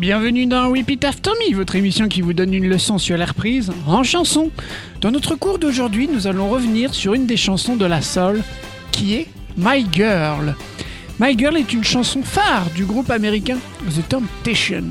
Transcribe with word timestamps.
Bienvenue 0.00 0.46
dans 0.46 0.72
After 0.72 1.30
Me, 1.32 1.54
votre 1.54 1.76
émission 1.76 2.08
qui 2.08 2.22
vous 2.22 2.32
donne 2.32 2.54
une 2.54 2.70
leçon 2.70 2.96
sur 2.96 3.18
la 3.18 3.26
reprise 3.26 3.70
en 3.86 4.02
chanson. 4.02 4.50
Dans 5.02 5.10
notre 5.10 5.34
cours 5.34 5.58
d'aujourd'hui, 5.58 6.08
nous 6.10 6.26
allons 6.26 6.48
revenir 6.48 6.94
sur 6.94 7.12
une 7.12 7.26
des 7.26 7.36
chansons 7.36 7.76
de 7.76 7.84
la 7.84 8.00
soul 8.00 8.42
qui 8.92 9.12
est 9.12 9.26
My 9.58 9.84
Girl. 9.92 10.56
My 11.18 11.36
Girl 11.36 11.54
est 11.58 11.74
une 11.74 11.84
chanson 11.84 12.22
phare 12.22 12.70
du 12.74 12.86
groupe 12.86 13.10
américain 13.10 13.58
The 13.90 14.08
Temptation. 14.08 14.84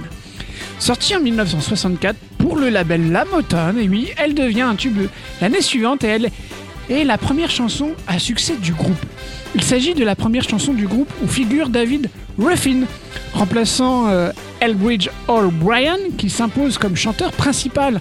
Sortie 0.77 1.15
en 1.15 1.21
1964 1.21 2.15
pour 2.37 2.55
le 2.57 2.69
label 2.69 3.11
La 3.11 3.25
Motown, 3.25 3.79
et 3.79 3.89
oui, 3.89 4.09
elle 4.15 4.35
devient 4.35 4.61
un 4.61 4.75
tube 4.75 5.07
l'année 5.41 5.61
suivante 5.61 6.03
et 6.03 6.07
elle 6.07 6.29
est 6.87 7.03
la 7.03 7.17
première 7.17 7.49
chanson 7.49 7.93
à 8.05 8.19
succès 8.19 8.57
du 8.57 8.73
groupe. 8.73 9.03
Il 9.55 9.63
s'agit 9.63 9.95
de 9.95 10.03
la 10.03 10.15
première 10.15 10.47
chanson 10.47 10.73
du 10.73 10.87
groupe 10.87 11.11
où 11.23 11.27
figure 11.27 11.69
David 11.69 12.09
Ruffin, 12.37 12.83
remplaçant 13.33 14.07
euh, 14.07 14.31
Elbridge 14.59 15.09
O'Brien, 15.27 15.97
qui 16.17 16.29
s'impose 16.29 16.77
comme 16.77 16.95
chanteur 16.95 17.31
principal 17.31 17.99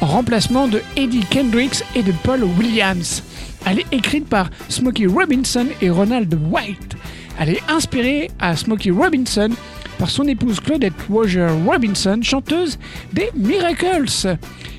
en 0.00 0.06
remplacement 0.06 0.68
de 0.68 0.80
Eddie 0.96 1.24
Kendricks 1.28 1.82
et 1.94 2.02
de 2.02 2.12
Paul 2.22 2.44
Williams. 2.58 3.22
Elle 3.66 3.80
est 3.80 3.92
écrite 3.92 4.28
par 4.28 4.48
Smokey 4.68 5.06
Robinson 5.06 5.66
et 5.82 5.90
Ronald 5.90 6.32
White. 6.50 6.96
Elle 7.38 7.50
est 7.50 7.62
inspirée 7.68 8.30
à 8.38 8.56
Smokey 8.56 8.90
Robinson 8.90 9.50
par 9.98 10.10
son 10.10 10.28
épouse 10.28 10.60
Claudette 10.60 10.94
Roger 11.10 11.48
Robinson, 11.66 12.20
chanteuse 12.22 12.78
des 13.12 13.30
Miracles. 13.34 14.36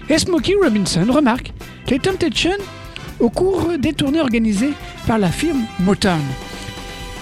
Et 0.10 0.18
Smokey 0.18 0.54
Robinson 0.64 1.06
remarque 1.10 1.52
que 1.86 1.92
les 1.92 2.00
Temptation 2.00 2.52
au 3.20 3.30
cours 3.30 3.78
des 3.78 3.94
tournées 3.94 4.22
organisées 4.22 4.74
par 5.06 5.18
la 5.18 5.32
firme 5.32 5.64
Motown. 5.80 6.22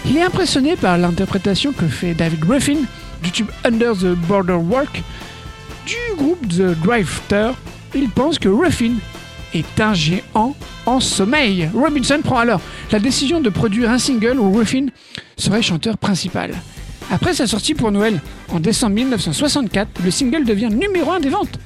Il 0.05 0.17
est 0.17 0.23
impressionné 0.23 0.75
par 0.75 0.97
l'interprétation 0.97 1.71
que 1.71 1.87
fait 1.87 2.13
David 2.13 2.39
Griffin 2.39 2.77
du 3.23 3.31
tube 3.31 3.49
Under 3.63 3.93
the 3.93 4.15
Border 4.27 4.53
Walk 4.53 5.01
du 5.85 6.15
groupe 6.17 6.47
The 6.47 6.77
Drifter. 6.83 7.51
Il 7.95 8.09
pense 8.09 8.37
que 8.37 8.49
Ruffin 8.49 8.93
est 9.53 9.79
un 9.79 9.93
géant 9.93 10.55
en 10.85 10.99
sommeil. 10.99 11.69
Robinson 11.73 12.19
prend 12.23 12.39
alors 12.39 12.61
la 12.91 12.99
décision 12.99 13.41
de 13.41 13.49
produire 13.49 13.89
un 13.89 13.99
single 13.99 14.39
où 14.39 14.51
Ruffin 14.51 14.87
serait 15.37 15.61
chanteur 15.61 15.97
principal. 15.97 16.51
Après 17.11 17.33
sa 17.33 17.47
sortie 17.47 17.73
pour 17.73 17.91
Noël 17.91 18.19
en 18.51 18.59
décembre 18.59 18.95
1964, 18.95 20.03
le 20.03 20.11
single 20.11 20.43
devient 20.43 20.69
numéro 20.69 21.11
1 21.11 21.19
des 21.19 21.29
ventes. 21.29 21.59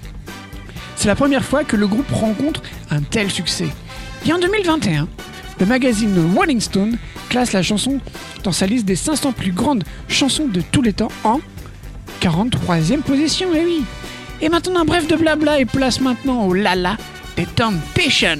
C'est 0.95 1.07
la 1.07 1.15
première 1.15 1.45
fois 1.45 1.63
que 1.63 1.77
le 1.77 1.87
groupe 1.87 2.11
rencontre 2.11 2.61
un 2.91 3.01
tel 3.01 3.31
succès. 3.31 3.69
Et 4.25 4.33
en 4.33 4.39
2021, 4.39 5.07
le 5.59 5.65
magazine 5.65 6.33
Rolling 6.35 6.59
Stone 6.59 6.97
classe 7.29 7.53
la 7.53 7.61
chanson 7.61 7.99
dans 8.43 8.51
sa 8.51 8.65
liste 8.65 8.85
des 8.85 8.95
500 8.95 9.31
plus 9.33 9.51
grandes 9.51 9.83
chansons 10.07 10.47
de 10.47 10.61
tous 10.61 10.81
les 10.81 10.93
temps 10.93 11.11
en 11.23 11.39
43e 12.21 13.01
position, 13.01 13.53
et 13.53 13.63
oui. 13.63 13.83
Et 14.41 14.49
maintenant, 14.49 14.85
bref 14.85 15.07
de 15.07 15.15
blabla 15.15 15.59
et 15.59 15.65
place 15.65 15.99
maintenant 16.01 16.45
au 16.45 16.53
lala 16.53 16.97
des 17.35 17.45
Temptation. 17.45 18.37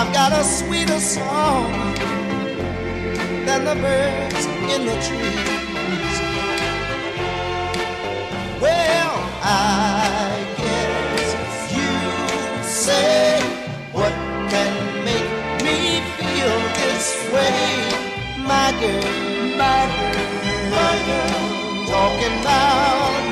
I've 0.00 0.14
got 0.14 0.32
a 0.32 0.42
sweeter 0.42 0.98
song 0.98 1.70
than 3.44 3.66
the 3.66 3.74
birds 3.74 4.46
in 4.72 4.86
the 4.86 4.96
trees. 5.06 6.16
Well, 8.62 9.12
I 9.42 10.40
guess 10.56 11.30
you 11.76 11.92
say 12.62 13.42
what 13.92 14.14
can 14.48 14.72
make 15.04 15.30
me 15.66 16.00
feel 16.16 16.56
this 16.80 17.06
way, 17.34 17.60
my 18.38 18.72
girl, 18.80 19.04
my 19.60 19.84
girl, 20.00 20.30
my 20.76 20.92
girl. 21.08 21.86
Talking 21.88 22.40
about 22.40 23.29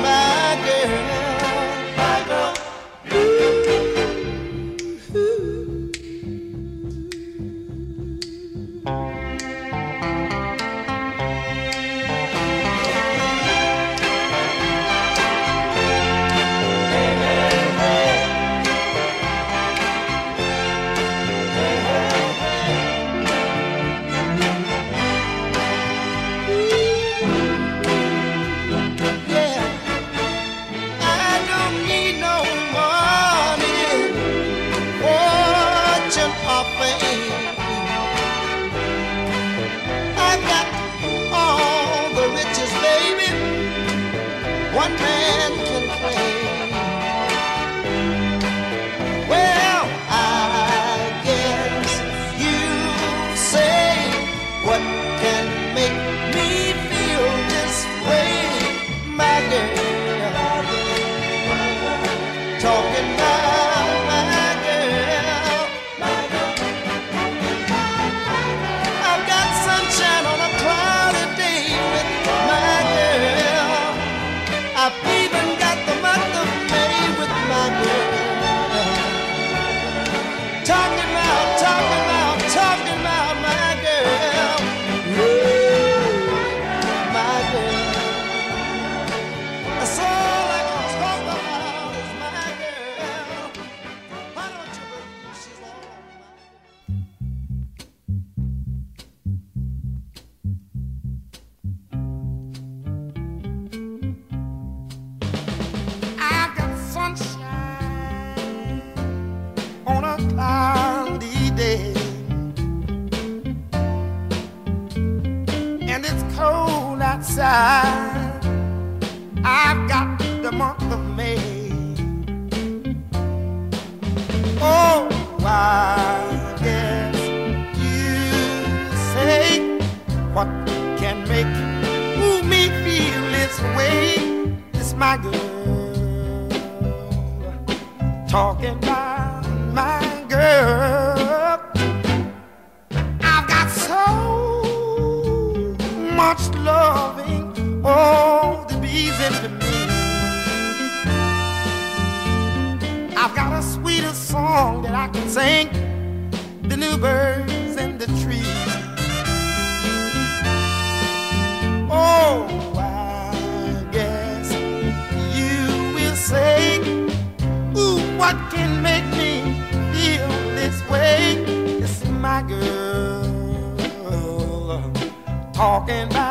talking 175.59 176.03
about. 176.03 176.28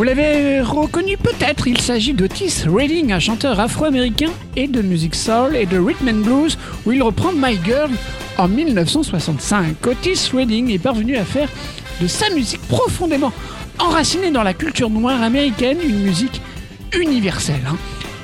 Vous 0.00 0.04
l'avez 0.04 0.62
reconnu 0.62 1.18
peut-être, 1.18 1.66
il 1.66 1.78
s'agit 1.78 2.14
d'Otis 2.14 2.64
Redding, 2.66 3.12
un 3.12 3.18
chanteur 3.18 3.60
afro-américain 3.60 4.30
et 4.56 4.66
de 4.66 4.80
musique 4.80 5.14
soul 5.14 5.54
et 5.54 5.66
de 5.66 5.78
rhythm 5.78 6.08
and 6.08 6.24
blues, 6.24 6.56
où 6.86 6.92
il 6.92 7.02
reprend 7.02 7.32
My 7.34 7.60
Girl 7.62 7.90
en 8.38 8.48
1965. 8.48 9.86
Otis 9.86 10.30
Redding 10.32 10.70
est 10.70 10.78
parvenu 10.78 11.18
à 11.18 11.24
faire 11.26 11.50
de 12.00 12.06
sa 12.06 12.30
musique 12.30 12.62
profondément 12.62 13.30
enracinée 13.78 14.30
dans 14.30 14.42
la 14.42 14.54
culture 14.54 14.88
noire 14.88 15.22
américaine 15.22 15.76
une 15.86 16.00
musique 16.00 16.40
universelle. 16.98 17.68
Hein. 17.68 17.76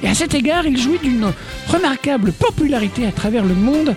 Et 0.02 0.08
à 0.08 0.14
cet 0.14 0.32
égard, 0.32 0.66
il 0.66 0.78
jouit 0.78 1.00
d'une 1.02 1.30
remarquable 1.68 2.32
popularité 2.32 3.06
à 3.06 3.12
travers 3.12 3.44
le 3.44 3.54
monde, 3.54 3.94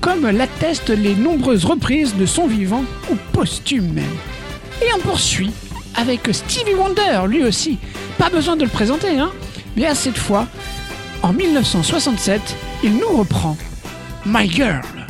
comme 0.00 0.30
l'attestent 0.30 0.88
les 0.88 1.14
nombreuses 1.14 1.66
reprises 1.66 2.16
de 2.16 2.24
son 2.24 2.46
vivant 2.46 2.84
ou 3.10 3.16
posthume 3.34 3.92
même. 3.92 4.16
Et 4.80 4.86
on 4.96 5.00
poursuit 5.00 5.50
avec 5.96 6.28
Stevie 6.32 6.74
Wonder, 6.74 7.22
lui 7.28 7.44
aussi. 7.44 7.78
Pas 8.18 8.30
besoin 8.30 8.56
de 8.56 8.64
le 8.64 8.70
présenter, 8.70 9.18
hein 9.18 9.32
Mais 9.76 9.86
à 9.86 9.94
cette 9.94 10.18
fois, 10.18 10.46
en 11.22 11.32
1967, 11.32 12.40
il 12.82 12.96
nous 12.96 13.16
reprend 13.16 13.56
My 14.26 14.48
Girl. 14.50 15.01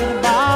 About 0.00 0.47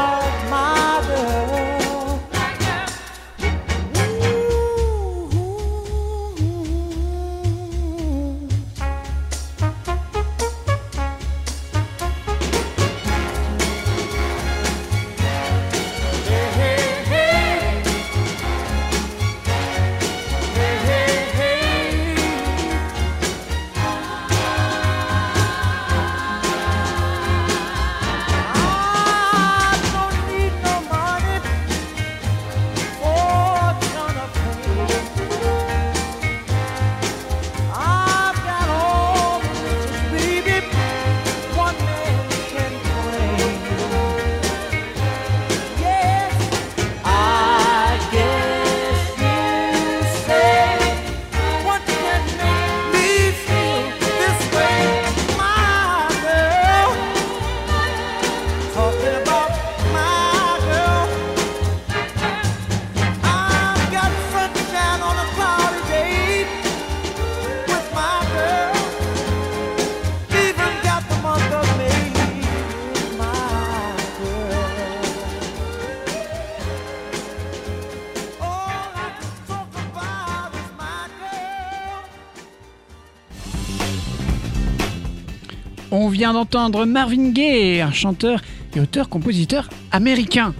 On 85.94 86.08
vient 86.08 86.32
d'entendre 86.32 86.87
Marvin 86.87 87.30
Gaye, 87.32 87.82
un 87.82 87.92
chanteur 87.92 88.40
et 88.75 88.80
auteur-compositeur 88.80 89.68
américain. 89.90 90.54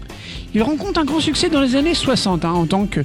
Il 0.55 0.63
rencontre 0.63 1.01
un 1.01 1.05
grand 1.07 1.21
succès 1.21 1.49
dans 1.49 1.63
les 1.63 1.75
années 1.75 1.95
60 1.95 2.45
hein, 2.45 2.51
en 2.53 2.67
tant 2.67 2.85
que- 2.87 3.01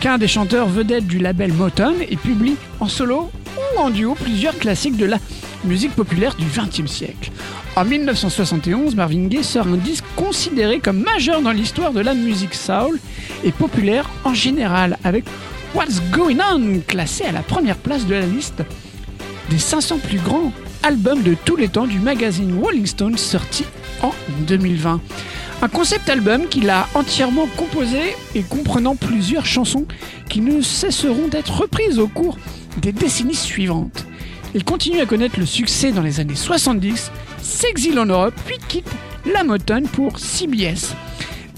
qu'un 0.00 0.18
des 0.18 0.28
chanteurs 0.28 0.68
vedettes 0.68 1.06
du 1.06 1.18
label 1.18 1.54
Motown 1.54 1.94
et 2.08 2.16
publie 2.16 2.56
en 2.80 2.86
solo 2.88 3.30
ou 3.56 3.80
en 3.80 3.88
duo 3.88 4.14
plusieurs 4.14 4.58
classiques 4.58 4.98
de 4.98 5.06
la 5.06 5.16
musique 5.64 5.92
populaire 5.92 6.34
du 6.34 6.44
XXe 6.44 6.90
siècle. 6.90 7.30
En 7.76 7.86
1971, 7.86 8.94
Marvin 8.94 9.28
Gaye 9.28 9.42
sort 9.44 9.66
un 9.66 9.76
disque 9.78 10.04
considéré 10.16 10.80
comme 10.80 11.00
majeur 11.02 11.40
dans 11.40 11.52
l'histoire 11.52 11.92
de 11.92 12.00
la 12.00 12.12
musique 12.12 12.54
soul 12.54 12.98
et 13.42 13.52
populaire 13.52 14.10
en 14.24 14.34
général 14.34 14.98
avec 15.02 15.24
What's 15.74 16.02
Going 16.10 16.36
On, 16.52 16.80
classé 16.86 17.24
à 17.24 17.32
la 17.32 17.40
première 17.42 17.76
place 17.76 18.04
de 18.06 18.14
la 18.16 18.26
liste 18.26 18.62
des 19.48 19.58
500 19.58 19.98
plus 19.98 20.18
grands 20.18 20.52
albums 20.82 21.22
de 21.22 21.36
tous 21.44 21.56
les 21.56 21.68
temps 21.68 21.86
du 21.86 21.98
magazine 21.98 22.58
Rolling 22.60 22.86
Stone 22.86 23.18
sorti 23.18 23.64
en 24.02 24.12
2020. 24.46 25.00
Un 25.62 25.68
concept 25.68 26.08
album 26.08 26.46
qu'il 26.48 26.70
a 26.70 26.88
entièrement 26.94 27.46
composé 27.56 28.16
et 28.34 28.42
comprenant 28.42 28.96
plusieurs 28.96 29.44
chansons 29.44 29.86
qui 30.28 30.40
ne 30.40 30.62
cesseront 30.62 31.28
d'être 31.28 31.60
reprises 31.60 31.98
au 31.98 32.08
cours 32.08 32.38
des 32.78 32.92
décennies 32.92 33.34
suivantes. 33.34 34.06
Il 34.54 34.64
continue 34.64 35.00
à 35.00 35.06
connaître 35.06 35.38
le 35.38 35.46
succès 35.46 35.92
dans 35.92 36.02
les 36.02 36.18
années 36.18 36.34
70, 36.34 37.10
s'exile 37.42 37.98
en 37.98 38.06
Europe 38.06 38.34
puis 38.46 38.58
quitte 38.68 38.90
la 39.32 39.44
Motown 39.44 39.86
pour 39.86 40.18
CBS 40.18 40.94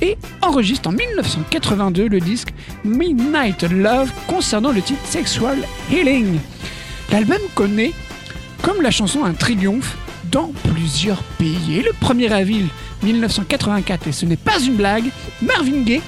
et 0.00 0.18
enregistre 0.42 0.88
en 0.88 0.92
1982 0.92 2.08
le 2.08 2.20
disque 2.20 2.52
Midnight 2.84 3.62
Love 3.62 4.10
concernant 4.26 4.72
le 4.72 4.82
titre 4.82 5.00
Sexual 5.04 5.58
Healing. 5.90 6.38
L'album 7.12 7.38
connaît, 7.54 7.92
comme 8.62 8.80
la 8.80 8.90
chanson, 8.90 9.24
un 9.24 9.34
triomphe 9.34 9.96
dans 10.30 10.52
plusieurs 10.70 11.22
pays. 11.22 11.78
Et 11.78 11.82
le 11.82 11.90
1er 11.90 12.30
avril 12.30 12.66
1984, 13.02 14.06
et 14.08 14.12
ce 14.12 14.24
n'est 14.24 14.36
pas 14.36 14.60
une 14.60 14.76
blague, 14.76 15.06
Marvin 15.42 15.82
Gaye 15.82 16.02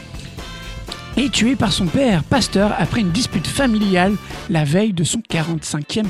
est 1.16 1.30
tué 1.30 1.56
par 1.56 1.72
son 1.72 1.86
père, 1.86 2.24
pasteur, 2.24 2.74
après 2.78 3.00
une 3.00 3.10
dispute 3.10 3.46
familiale 3.46 4.14
la 4.50 4.64
veille 4.64 4.92
de 4.92 5.04
son 5.04 5.18
45e 5.18 6.06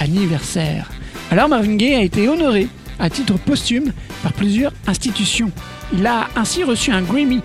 anniversaire. 0.00 0.90
Alors 1.30 1.48
Marvin 1.48 1.76
Gaye 1.76 1.94
a 1.94 2.02
été 2.02 2.28
honoré 2.28 2.68
à 2.98 3.08
titre 3.08 3.34
posthume 3.38 3.92
par 4.22 4.32
plusieurs 4.32 4.72
institutions. 4.86 5.50
Il 5.92 6.06
a 6.06 6.28
ainsi 6.36 6.64
reçu 6.64 6.90
un 6.90 7.02
Grammy 7.02 7.40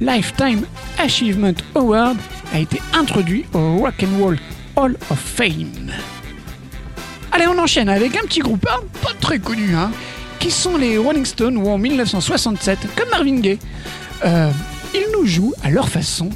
Lifetime 0.00 0.62
Achievement 0.98 1.54
Award 1.74 2.16
a 2.52 2.60
été 2.60 2.80
introduit 2.94 3.44
au 3.52 3.78
Rock 3.78 4.04
and 4.04 4.22
Roll 4.22 4.38
Hall 4.76 4.96
of 5.10 5.18
Fame. 5.18 5.90
Allez, 7.38 7.46
on 7.46 7.58
enchaîne 7.62 7.88
avec 7.88 8.16
un 8.16 8.22
petit 8.22 8.40
groupe 8.40 8.66
hein, 8.68 8.80
pas 9.00 9.12
très 9.20 9.38
connu, 9.38 9.72
hein, 9.72 9.92
qui 10.40 10.50
sont 10.50 10.76
les 10.76 10.98
Rolling 10.98 11.24
Stones, 11.24 11.56
où 11.56 11.68
en 11.68 11.78
1967, 11.78 12.80
comme 12.96 13.08
Marvin 13.10 13.38
Gaye, 13.38 13.60
euh, 14.24 14.50
ils 14.92 15.06
nous 15.12 15.24
jouent 15.24 15.54
à 15.62 15.70
leur 15.70 15.88
façon 15.88 16.30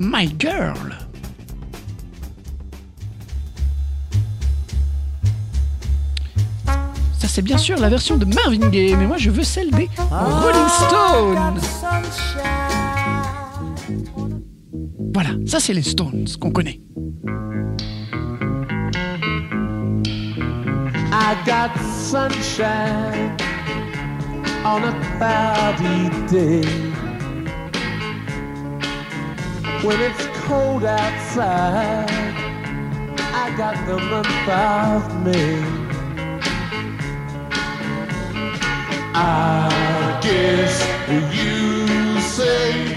My 0.00 0.34
Girl. 0.36 0.98
Ça, 6.66 7.28
c'est 7.28 7.42
bien 7.42 7.56
sûr 7.56 7.78
la 7.78 7.88
version 7.88 8.16
de 8.16 8.24
Marvin 8.24 8.70
Gaye, 8.70 8.96
mais 8.96 9.06
moi 9.06 9.18
je 9.18 9.30
veux 9.30 9.44
celle 9.44 9.70
des 9.70 9.88
Rolling 10.10 10.68
Stones. 10.68 11.60
Voilà, 15.14 15.30
ça 15.46 15.60
c'est 15.60 15.74
les 15.74 15.84
Stones 15.84 16.26
qu'on 16.40 16.50
connaît. 16.50 16.80
I 21.26 21.42
got 21.46 21.74
sunshine 21.78 23.30
on 24.62 24.84
a 24.84 24.92
cloudy 25.16 26.10
day. 26.28 26.68
When 29.82 30.00
it's 30.02 30.26
cold 30.44 30.84
outside, 30.84 32.10
I 33.42 33.56
got 33.56 33.74
the 33.86 33.96
month 34.12 34.48
of 34.50 35.24
May. 35.24 35.62
I 39.14 40.20
guess 40.22 40.74
you 41.08 42.20
say 42.20 42.94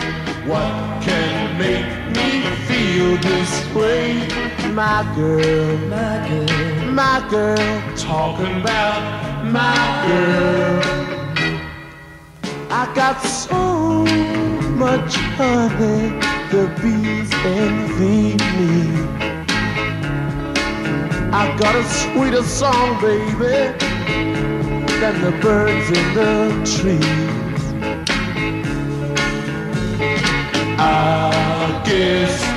what 0.50 1.02
can 1.02 1.58
make 1.58 1.90
me 2.14 2.42
feel 2.68 3.16
this 3.22 3.74
way. 3.74 4.47
My 4.78 5.02
girl, 5.16 5.78
my 5.90 6.28
girl, 6.30 6.92
my 6.92 7.28
girl, 7.32 7.98
Talking 7.98 8.62
about 8.62 9.44
my 9.44 9.74
girl. 10.06 10.84
I 12.70 12.94
got 12.94 13.20
so 13.24 14.06
much 14.76 15.16
honey, 15.34 16.14
the 16.52 16.70
bees 16.80 17.34
envy 17.44 18.36
me. 18.56 18.86
I 21.34 21.58
got 21.58 21.74
a 21.76 21.84
sweeter 21.84 22.44
song, 22.44 23.02
baby, 23.02 23.74
than 25.00 25.22
the 25.24 25.32
birds 25.42 25.90
in 25.90 26.14
the 26.14 26.52
trees. 26.78 27.62
I 30.78 31.82
guess 31.84 32.57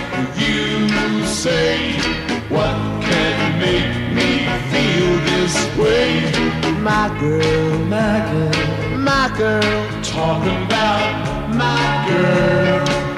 say 1.42 1.94
what 2.50 2.76
can 3.00 3.58
make 3.58 4.12
me 4.12 4.44
feel 4.70 5.10
this 5.30 5.54
way. 5.78 6.20
My 6.82 7.08
girl, 7.18 7.78
my 7.86 8.18
girl, 8.30 8.98
my 8.98 9.34
girl, 9.38 10.02
Talking 10.02 10.64
about 10.66 11.48
my 11.54 12.04
girl. 12.08 13.09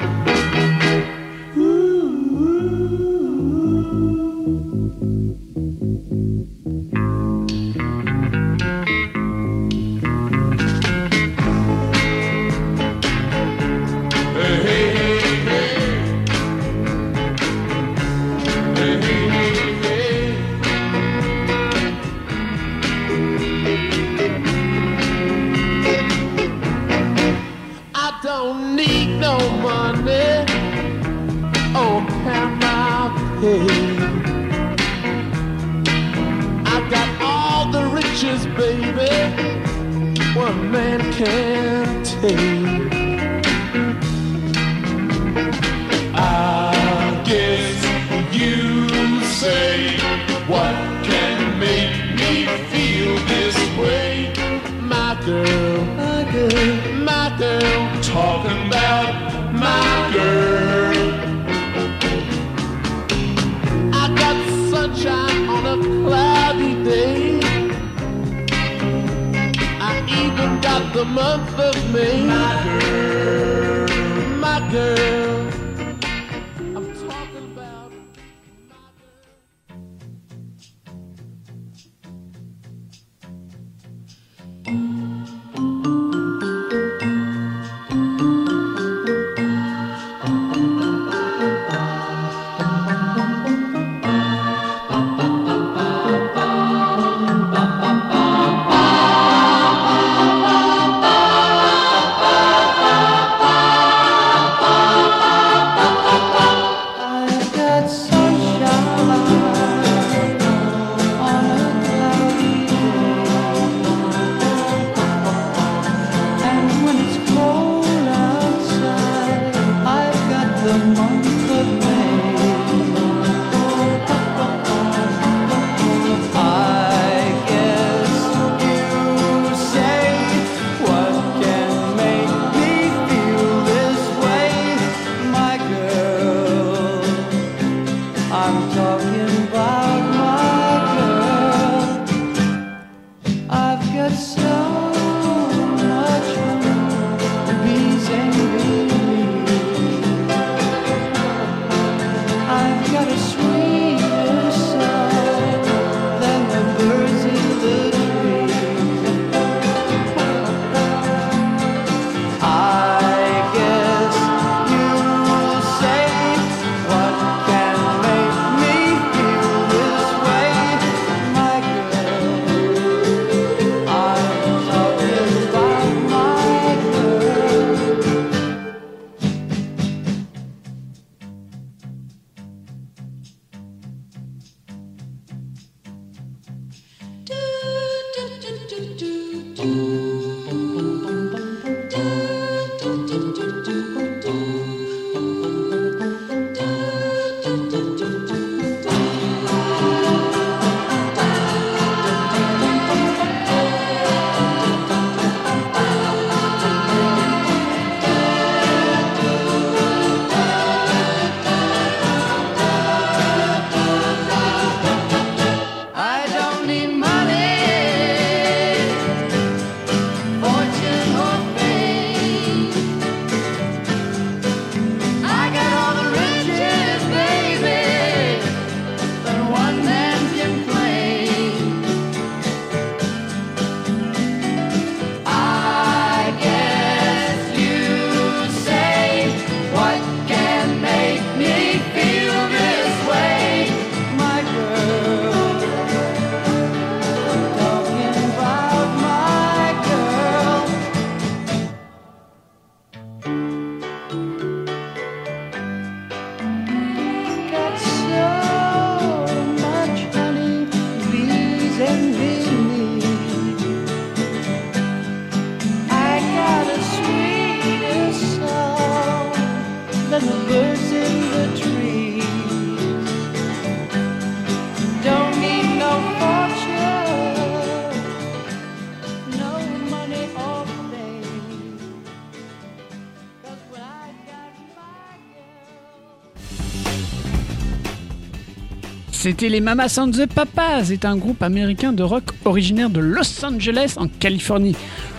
C'était 289.23 289.47
les 289.47 289.61
Mamas 289.61 289.97
and 289.99 290.11
the 290.11 290.25
Papas, 290.25 290.89
est 290.91 291.05
un 291.05 291.15
groupe 291.15 291.41
américain 291.43 291.93
de 291.93 292.03
rock 292.03 292.25
originaire 292.43 292.89
de 292.89 292.99
Los 292.99 293.45
Angeles 293.45 293.93
en 293.95 294.09
Californie. 294.09 294.75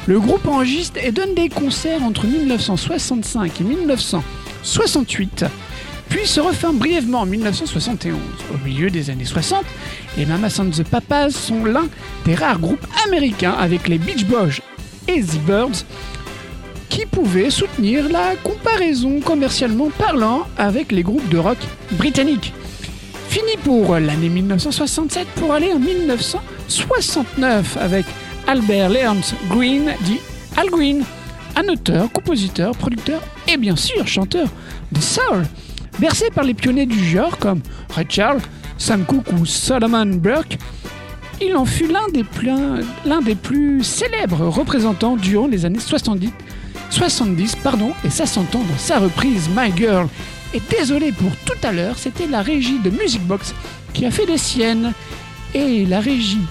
Le 0.06 0.20
groupe 0.20 0.46
enregistre 0.46 1.00
et 1.02 1.10
donne 1.10 1.34
des 1.34 1.48
concerts 1.48 2.02
entre 2.02 2.26
1965 2.26 3.62
et 3.62 3.64
1968, 3.64 5.46
puis 6.10 6.26
se 6.26 6.38
referme 6.38 6.76
brièvement 6.76 7.20
en 7.22 7.24
1971. 7.24 8.18
Au 8.52 8.58
milieu 8.62 8.90
des 8.90 9.08
années 9.08 9.24
60, 9.24 9.64
les 10.18 10.26
Mamas 10.26 10.60
and 10.60 10.68
the 10.68 10.82
Papas 10.82 11.30
sont 11.30 11.64
l'un 11.64 11.86
des 12.26 12.34
rares 12.34 12.58
groupes 12.58 12.86
américains 13.06 13.54
avec 13.58 13.88
les 13.88 13.96
Beach 13.96 14.26
Boys 14.26 14.60
et 15.08 15.22
The 15.22 15.40
Birds 15.46 15.86
qui 16.90 17.06
pouvaient 17.06 17.48
soutenir 17.48 18.10
la 18.10 18.36
comparaison 18.36 19.20
commercialement 19.20 19.88
parlant 19.96 20.46
avec 20.58 20.92
les 20.92 21.02
groupes 21.02 21.30
de 21.30 21.38
rock 21.38 21.56
britanniques. 21.92 22.52
Fini 23.34 23.56
pour 23.64 23.98
l'année 23.98 24.28
1967 24.28 25.26
pour 25.34 25.52
aller 25.52 25.72
en 25.72 25.80
1969 25.80 27.76
avec 27.78 28.06
Albert 28.46 28.90
Leonce 28.90 29.34
Green, 29.48 29.92
dit 30.02 30.20
Al 30.56 30.70
Green, 30.70 31.02
un 31.56 31.68
auteur, 31.68 32.12
compositeur, 32.12 32.76
producteur 32.76 33.20
et 33.48 33.56
bien 33.56 33.74
sûr 33.74 34.06
chanteur 34.06 34.46
de 34.92 35.00
soul, 35.00 35.42
bercé 35.98 36.30
par 36.30 36.44
les 36.44 36.54
pionniers 36.54 36.86
du 36.86 37.04
genre 37.04 37.36
comme 37.38 37.60
Ray 37.90 38.06
Charles, 38.08 38.40
Sam 38.78 39.04
Cooke 39.04 39.32
ou 39.32 39.44
Solomon 39.44 40.06
Burke. 40.06 40.56
Il 41.42 41.56
en 41.56 41.64
fut 41.64 41.88
l'un 41.88 42.06
des, 42.12 42.22
des 43.24 43.34
plus 43.34 43.82
célèbres 43.82 44.46
représentants 44.46 45.16
durant 45.16 45.48
les 45.48 45.64
années 45.64 45.80
70, 45.80 46.30
70 46.88 47.56
pardon, 47.56 47.94
et 48.04 48.10
ça 48.10 48.26
s'entend 48.26 48.60
dans 48.60 48.78
sa 48.78 49.00
reprise 49.00 49.48
My 49.56 49.76
Girl. 49.76 50.06
Et 50.54 50.62
désolé 50.70 51.10
pour 51.10 51.36
tout 51.44 51.58
à 51.66 51.72
l'heure, 51.72 51.98
c'était 51.98 52.28
la 52.28 52.40
régie 52.40 52.78
de 52.78 52.88
Music 52.88 53.20
Box 53.22 53.52
qui 53.92 54.06
a 54.06 54.12
fait 54.12 54.24
des 54.24 54.38
siennes. 54.38 54.92
Et 55.52 55.84
la 55.84 55.98
régie 55.98 56.46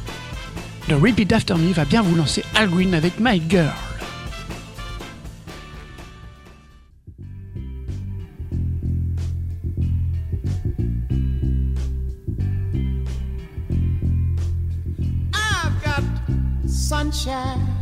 de 0.90 0.96
Repeat 0.96 1.32
After 1.32 1.56
Me 1.56 1.72
va 1.72 1.86
bien 1.86 2.02
vous 2.02 2.16
lancer 2.16 2.44
Al 2.54 2.70
Green 2.70 2.94
avec 2.94 3.14
My 3.20 3.42
Girl. 3.50 3.72
Sunshine 16.68 17.73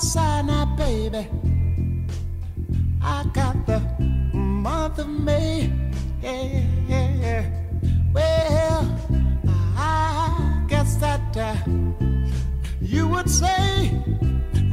outside 0.00 0.46
now, 0.46 0.64
baby, 0.76 1.28
I 3.02 3.22
got 3.34 3.66
the 3.66 3.80
month 4.32 4.98
of 4.98 5.08
May. 5.08 5.70
Yeah, 6.22 6.62
yeah, 6.88 7.10
yeah. 7.20 7.44
Well, 8.10 8.98
I 9.76 10.64
guess 10.68 10.96
that 10.96 11.36
uh, 11.36 11.54
you 12.80 13.08
would 13.08 13.28
say, 13.28 13.88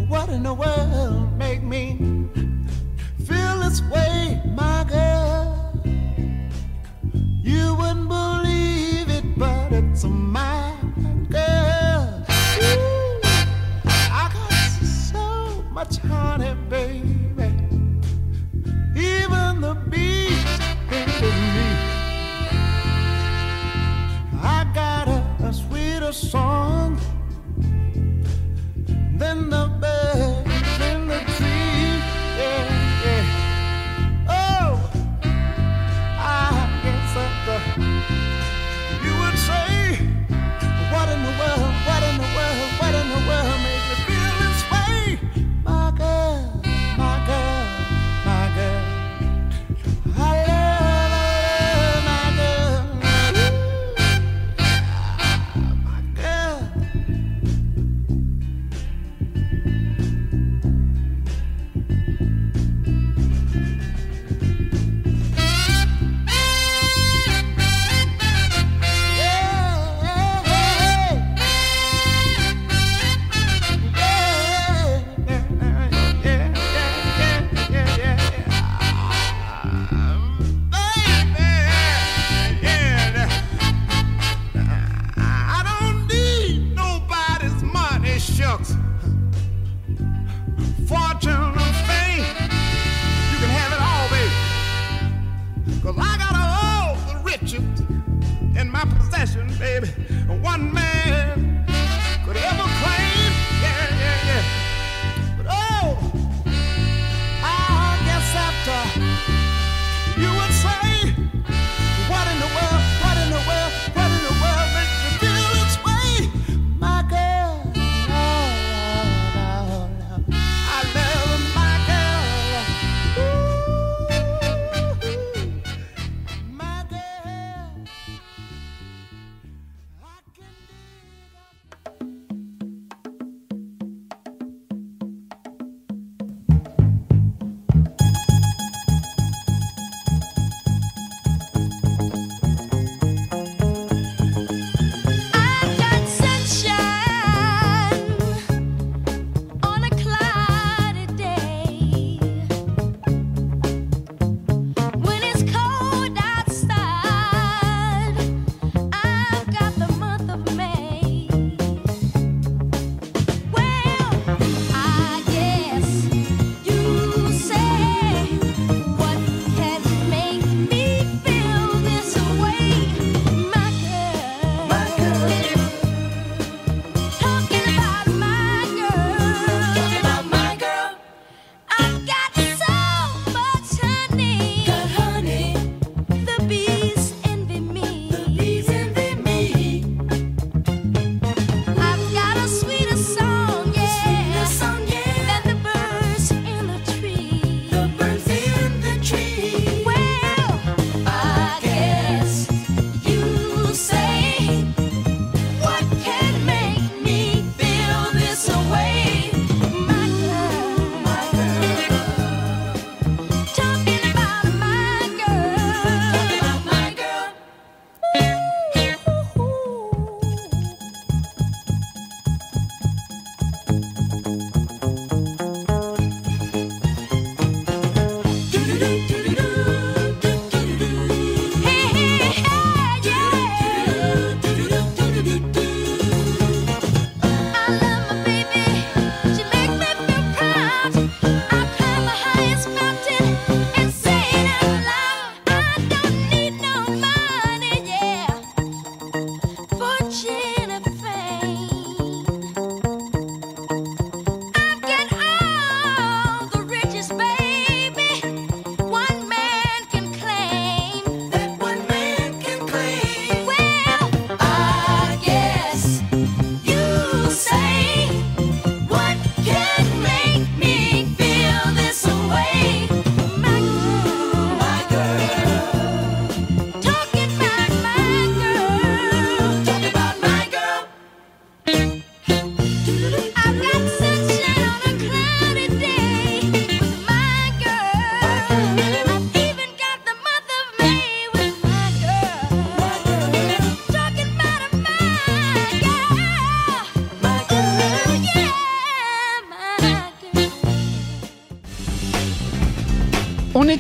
what 0.08 0.30
in 0.30 0.44
the 0.44 0.54
world 0.54 1.38
make 1.38 1.62
me 1.62 1.98
feel 3.26 3.60
this 3.60 3.82
way, 3.92 4.42
my 4.56 4.86
girl. 4.88 5.74
You 7.44 7.76
wouldn't 7.76 8.08
believe 8.08 9.10
it, 9.10 9.26
but 9.38 9.74
it's 9.74 10.06
a 10.06 10.10
girl. 10.10 10.67
honey, 15.96 16.56
babe. 16.70 17.17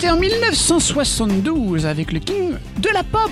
en 0.05 0.17
1972 0.17 1.87
avec 1.87 2.11
le 2.11 2.19
king 2.19 2.51
de 2.77 2.89
la 2.93 3.01
pop, 3.03 3.31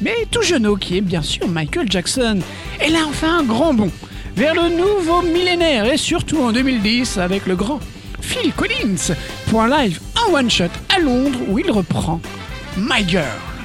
mais 0.00 0.14
tout 0.30 0.40
jeune 0.40 0.78
qui 0.78 0.96
est 0.96 1.00
bien 1.02 1.20
sûr 1.20 1.46
Michael 1.46 1.90
Jackson. 1.90 2.38
Et 2.80 2.88
là 2.88 3.00
enfin 3.06 3.40
un 3.40 3.42
grand 3.42 3.74
bond 3.74 3.90
vers 4.34 4.54
le 4.54 4.70
nouveau 4.70 5.20
millénaire 5.20 5.84
et 5.92 5.98
surtout 5.98 6.38
en 6.38 6.52
2010 6.52 7.18
avec 7.18 7.46
le 7.46 7.54
grand 7.54 7.80
Phil 8.20 8.52
Collins 8.54 9.14
pour 9.50 9.62
un 9.62 9.68
live 9.68 10.00
en 10.26 10.32
one 10.32 10.50
shot 10.50 10.64
à 10.94 10.98
Londres 10.98 11.38
où 11.48 11.58
il 11.58 11.70
reprend 11.70 12.20
My 12.78 13.06
Girl. 13.06 13.55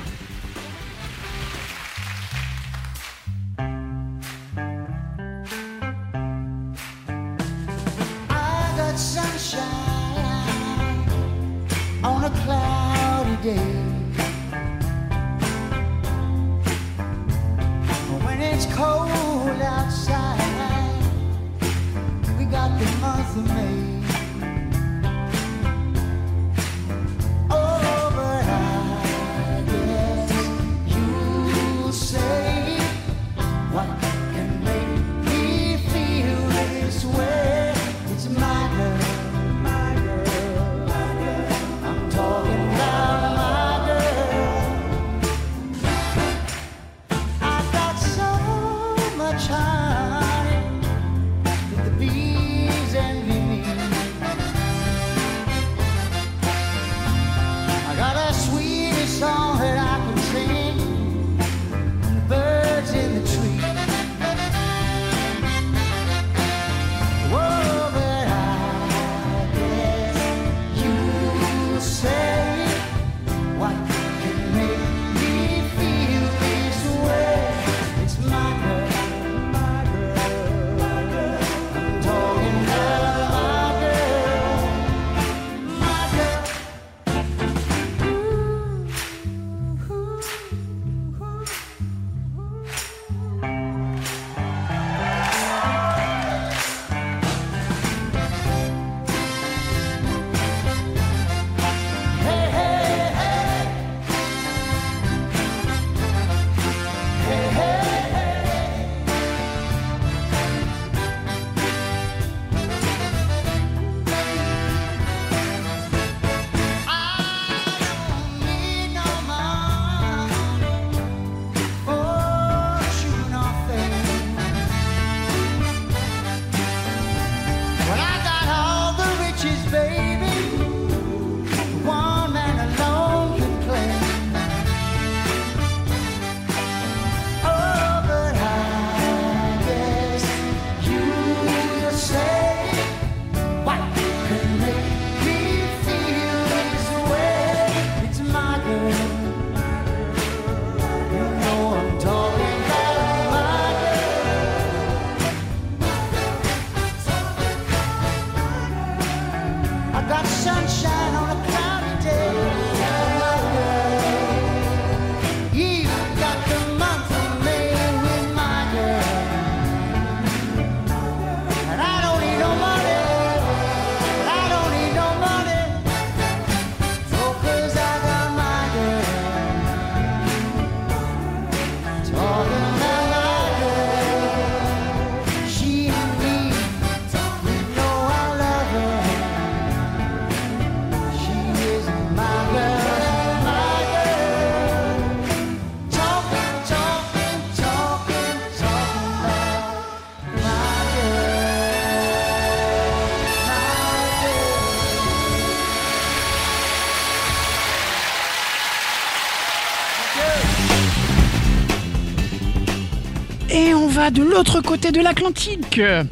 de 214.09 214.23
l'autre 214.23 214.61
côté 214.61 214.91
de 214.91 214.99
l'Atlantique, 214.99 215.79
euh, 215.79 216.03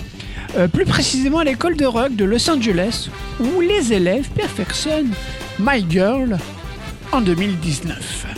plus 0.71 0.85
précisément 0.85 1.39
à 1.39 1.43
l'école 1.43 1.75
de 1.75 1.85
rock 1.85 2.15
de 2.15 2.23
Los 2.23 2.49
Angeles, 2.49 3.09
où 3.39 3.61
les 3.61 3.93
élèves 3.93 4.29
perfectionnent 4.29 5.13
My 5.57 5.83
Girl 5.89 6.37
en 7.11 7.21
2019. 7.21 8.28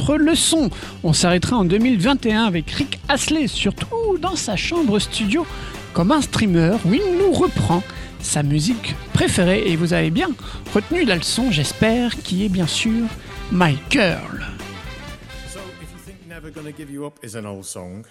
autre 0.00 0.16
leçon. 0.16 0.70
On 1.02 1.12
s'arrêtera 1.12 1.58
en 1.58 1.64
2021 1.64 2.44
avec 2.44 2.70
Rick 2.70 3.00
Astley, 3.08 3.46
surtout 3.48 4.16
dans 4.18 4.36
sa 4.36 4.56
chambre 4.56 4.98
studio, 4.98 5.46
comme 5.92 6.10
un 6.10 6.22
streamer 6.22 6.76
où 6.86 6.94
il 6.94 7.18
nous 7.18 7.32
reprend 7.32 7.82
sa 8.20 8.42
musique 8.42 8.94
préférée. 9.12 9.70
Et 9.70 9.76
vous 9.76 9.92
avez 9.92 10.10
bien 10.10 10.30
retenu 10.74 11.04
la 11.04 11.16
leçon, 11.16 11.50
j'espère, 11.50 12.16
qui 12.16 12.46
est 12.46 12.48
bien 12.48 12.66
sûr 12.66 13.08
My 13.52 13.76
Girl. 13.90 14.42
So, 15.52 15.60
if 15.82 15.90
you 15.92 15.98
think 16.06 16.26
Never 16.26 16.50
Gonna 16.50 16.72
Give 16.74 16.90
You 16.90 17.04
Up 17.04 17.18
is 17.22 17.36
an 17.36 17.44
old 17.44 17.64
song, 17.64 18.06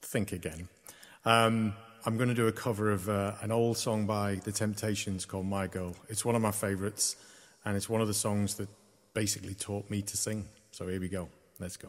think 0.00 0.32
again. 0.32 0.68
Um, 1.24 1.72
I'm 2.06 2.16
going 2.16 2.28
to 2.28 2.34
do 2.34 2.46
a 2.46 2.52
cover 2.52 2.92
of 2.92 3.08
uh, 3.08 3.32
an 3.42 3.50
old 3.50 3.78
song 3.78 4.06
by 4.06 4.36
The 4.36 4.52
Temptations 4.52 5.26
called 5.26 5.46
My 5.46 5.66
Girl. 5.66 5.96
It's 6.08 6.24
one 6.24 6.36
of 6.36 6.42
my 6.42 6.52
favorites, 6.52 7.16
and 7.64 7.76
it's 7.76 7.88
one 7.88 8.00
of 8.00 8.06
the 8.06 8.14
songs 8.14 8.54
that 8.56 8.68
basically 9.12 9.54
taught 9.54 9.90
me 9.90 10.02
to 10.02 10.16
sing. 10.16 10.44
So 10.74 10.88
here 10.88 10.98
we 10.98 11.08
go. 11.08 11.28
Let's 11.60 11.76
go. 11.76 11.88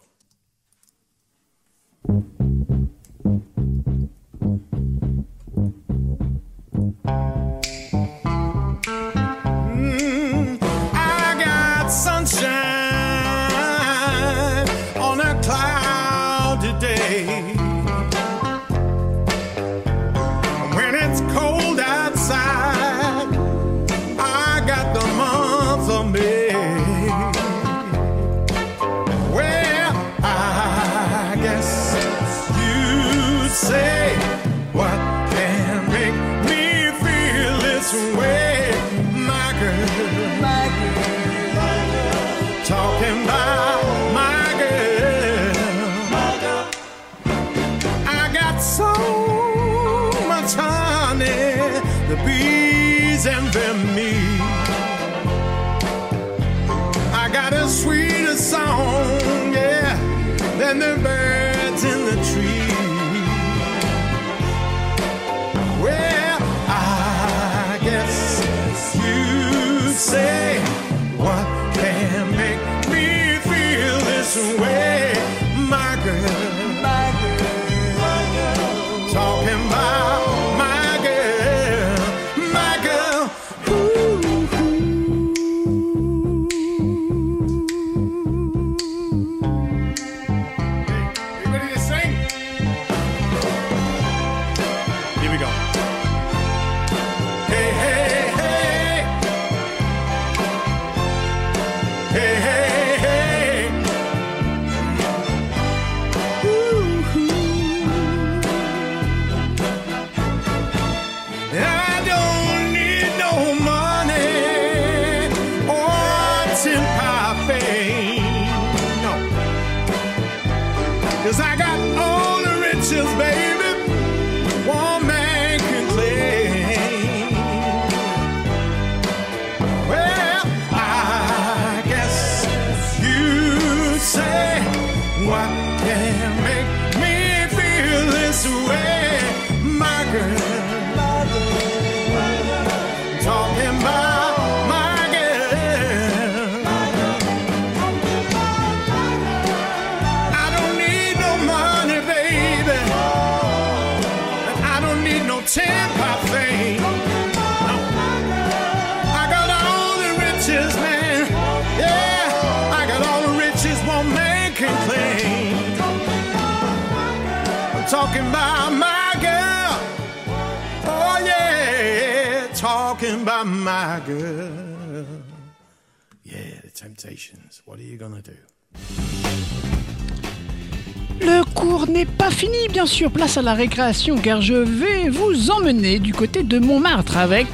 Le 181.22 181.44
cours 181.54 181.88
n'est 181.88 182.06
pas 182.06 182.30
fini, 182.30 182.58
bien 182.72 182.86
sûr. 182.86 183.10
Place 183.12 183.38
à 183.38 183.42
la 183.42 183.54
récréation, 183.54 184.18
car 184.18 184.42
je 184.42 184.54
vais 184.54 185.10
vous 185.10 185.50
emmener 185.52 186.00
du 186.00 186.14
côté 186.14 186.44
de 186.44 186.60
Montmartre 186.60 187.18
avec. 187.18 187.48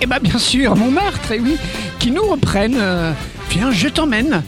Eh 0.00 0.06
bah, 0.06 0.18
bien 0.18 0.38
sûr, 0.38 0.74
Montmartre, 0.76 1.32
et 1.32 1.40
oui, 1.40 1.56
qui 1.98 2.10
nous 2.10 2.24
reprennent. 2.26 2.76
euh, 2.78 3.12
Viens, 3.50 3.70
je 3.70 3.88
t'emmène. 3.88 4.42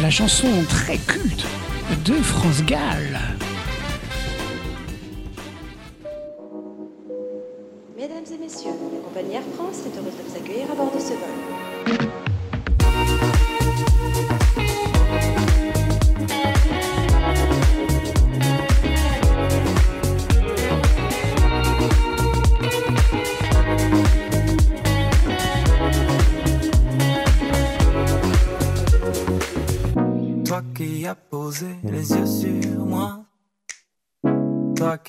La 0.00 0.10
chanson 0.10 0.48
très 0.68 0.96
culte 0.98 1.44
de 2.04 2.14
France 2.14 2.62
Gall. 2.64 3.20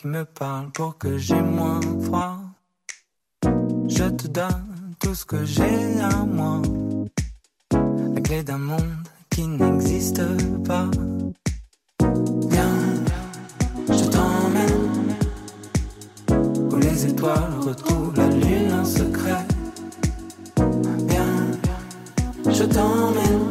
Qui 0.01 0.07
me 0.07 0.25
parles 0.25 0.71
pour 0.71 0.97
que 0.97 1.17
j'ai 1.19 1.41
moins 1.41 1.79
froid. 2.03 2.39
Je 3.87 4.05
te 4.05 4.27
donne 4.27 4.95
tout 4.99 5.13
ce 5.13 5.25
que 5.25 5.45
j'ai 5.45 5.99
à 6.01 6.25
moi. 6.25 6.61
La 8.15 8.21
clé 8.21 8.41
d'un 8.43 8.57
monde 8.57 9.07
qui 9.29 9.45
n'existe 9.45 10.23
pas. 10.65 10.89
Viens, 12.49 12.79
je 13.89 14.05
t'emmène. 14.05 15.17
Où 16.71 16.75
les 16.77 17.05
étoiles 17.05 17.59
retrouvent 17.59 18.15
la 18.15 18.27
lune 18.27 18.73
en 18.73 18.85
secret. 18.85 19.45
Viens, 21.09 21.51
je 22.49 22.63
t'emmène 22.63 23.49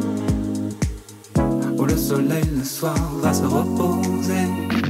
où 1.77 1.85
le 1.85 1.95
soleil 1.95 2.45
le 2.57 2.63
soir 2.63 2.97
va 3.21 3.33
se 3.33 3.43
reposer. 3.43 4.80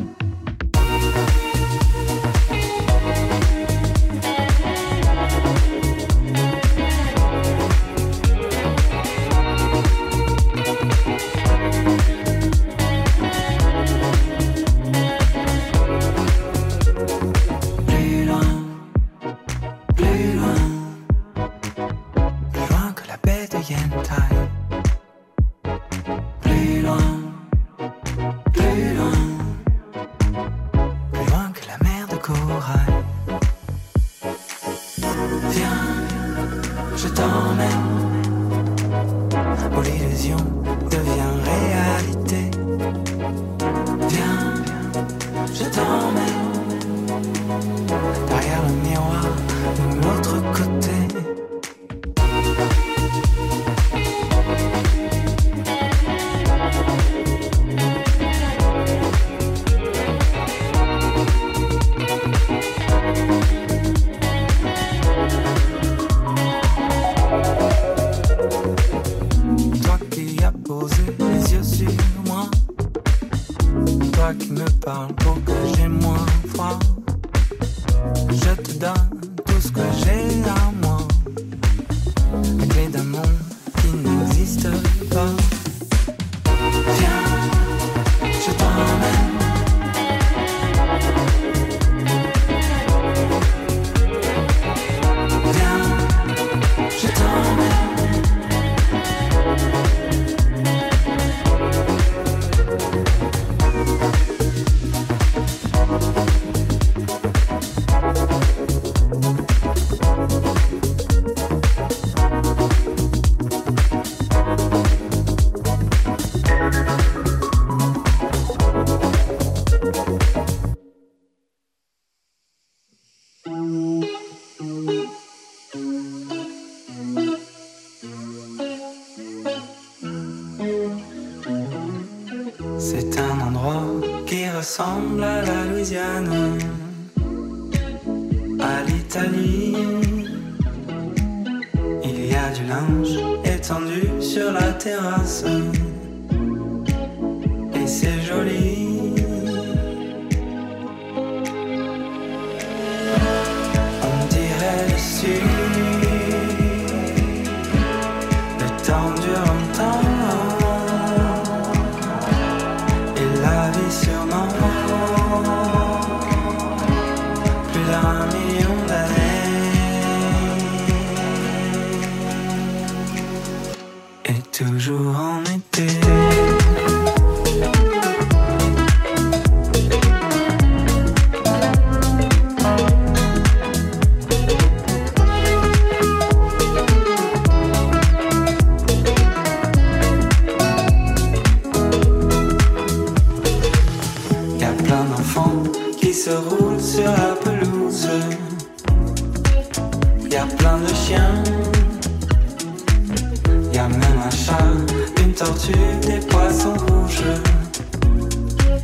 Des 206.02 206.20
poissons 206.28 206.74
rouges. 206.74 207.24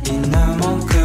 Il 0.06 0.20
ne 0.20 0.58
manque. 0.58 0.97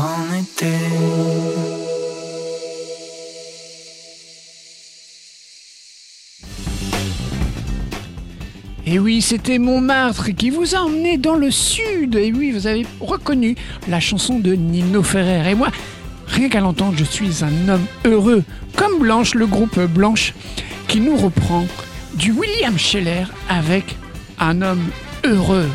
en. 0.00 0.24
Et 8.86 8.98
oui, 8.98 9.22
c'était 9.22 9.58
Montmartre 9.58 10.30
qui 10.36 10.50
vous 10.50 10.74
a 10.74 10.78
emmené 10.78 11.16
dans 11.16 11.36
le 11.36 11.50
sud. 11.50 12.16
Et 12.16 12.32
oui, 12.32 12.52
vous 12.52 12.66
avez 12.66 12.86
reconnu 13.00 13.56
la 13.88 13.98
chanson 13.98 14.38
de 14.38 14.52
Nino 14.52 15.02
Ferrer. 15.02 15.50
Et 15.50 15.54
moi, 15.54 15.68
rien 16.26 16.48
qu'à 16.48 16.60
l'entendre, 16.60 16.94
je 16.96 17.04
suis 17.04 17.42
un 17.42 17.68
homme 17.68 17.86
heureux, 18.04 18.44
comme 18.76 18.98
Blanche, 18.98 19.34
le 19.34 19.46
groupe 19.46 19.80
Blanche, 19.80 20.34
qui 20.86 21.00
nous 21.00 21.16
reprend 21.16 21.66
du 22.14 22.32
William 22.32 22.78
Scheller 22.78 23.24
avec 23.48 23.96
un 24.38 24.60
homme 24.60 24.86
heureux. 25.24 25.68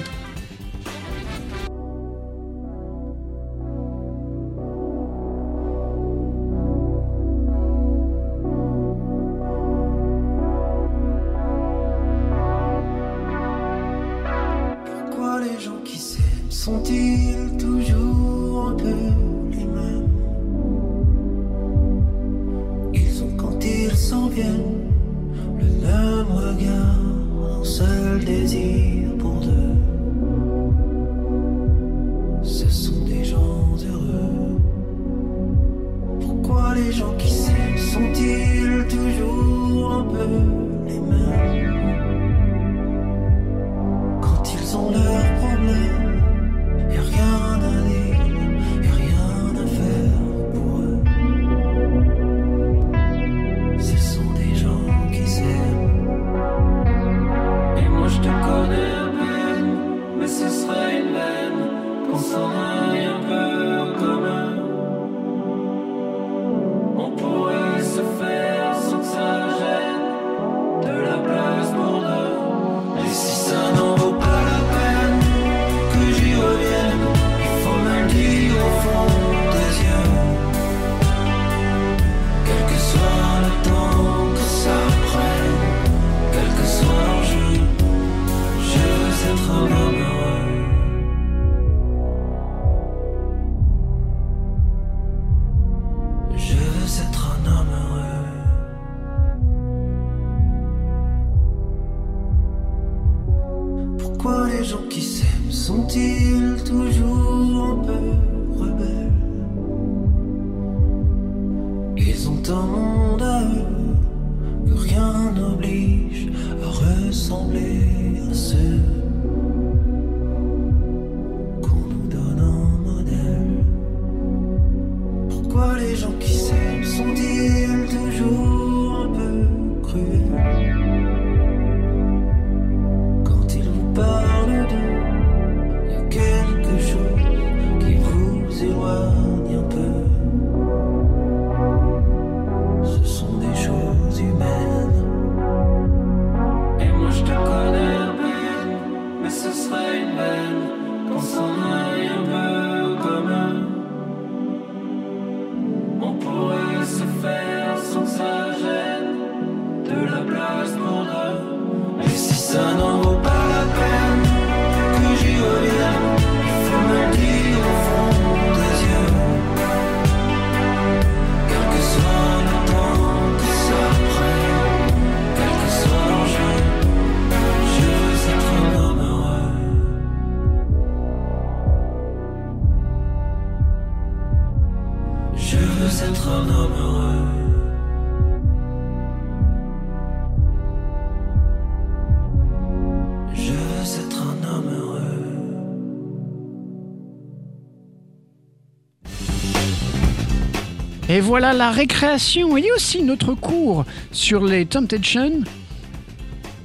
Et 201.20 201.22
voilà 201.22 201.52
la 201.52 201.70
récréation 201.70 202.56
et 202.56 202.72
aussi 202.72 203.04
notre 203.04 203.34
cours 203.34 203.84
sur 204.14 204.46
les 204.46 204.66
Temptations. 204.66 205.42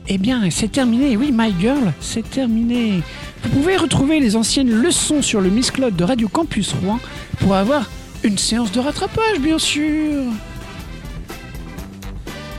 Eh 0.07 0.17
bien, 0.17 0.49
c'est 0.51 0.71
terminé. 0.71 1.17
Oui, 1.17 1.33
My 1.37 1.53
Girl, 1.59 1.93
c'est 1.99 2.31
terminé. 2.31 3.03
Vous 3.43 3.49
pouvez 3.49 3.77
retrouver 3.77 4.21
les 4.21 4.37
anciennes 4.37 4.71
leçons 4.71 5.23
sur 5.23 5.41
le 5.41 5.51
Miss 5.51 5.73
Cloud 5.73 5.97
de 5.97 6.05
Radio 6.05 6.29
Campus 6.29 6.73
Rouen 6.73 7.01
pour 7.41 7.57
avoir 7.57 7.91
une 8.23 8.39
séance 8.39 8.71
de 8.71 8.79
rattrapage, 8.79 9.41
bien 9.41 9.59
sûr. 9.59 10.23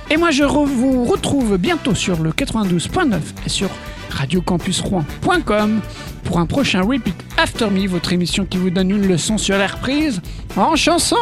Et 0.10 0.18
moi, 0.18 0.32
je 0.32 0.44
vous 0.44 1.06
retrouve 1.06 1.58
bientôt 1.58 1.96
sur 1.96 2.22
le 2.22 2.32
92.9 2.32 3.20
et 3.46 3.50
sur 3.50 3.70
radiocampusrouen.com 4.10 5.80
pour 6.26 6.40
un 6.40 6.46
prochain 6.46 6.82
Repeat 6.82 7.16
After 7.38 7.70
Me, 7.70 7.88
votre 7.88 8.12
émission 8.12 8.46
qui 8.46 8.58
vous 8.58 8.70
donne 8.70 8.92
une 8.92 9.08
leçon 9.08 9.38
sur 9.38 9.58
la 9.58 9.68
reprise 9.68 10.22
en 10.58 10.76
chanson. 10.76 11.16